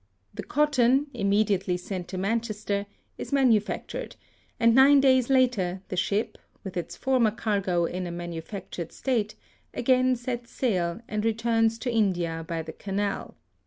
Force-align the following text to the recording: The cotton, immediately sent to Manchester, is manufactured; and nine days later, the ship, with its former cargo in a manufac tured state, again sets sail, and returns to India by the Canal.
The 0.33 0.41
cotton, 0.41 1.11
immediately 1.13 1.77
sent 1.77 2.07
to 2.07 2.17
Manchester, 2.17 2.87
is 3.19 3.31
manufactured; 3.31 4.15
and 4.59 4.73
nine 4.73 4.99
days 4.99 5.29
later, 5.29 5.83
the 5.89 5.95
ship, 5.95 6.39
with 6.63 6.75
its 6.75 6.97
former 6.97 7.29
cargo 7.29 7.85
in 7.85 8.07
a 8.07 8.11
manufac 8.11 8.71
tured 8.71 8.91
state, 8.91 9.35
again 9.75 10.15
sets 10.15 10.49
sail, 10.49 11.01
and 11.07 11.23
returns 11.23 11.77
to 11.77 11.93
India 11.93 12.43
by 12.47 12.63
the 12.63 12.73
Canal. 12.73 13.35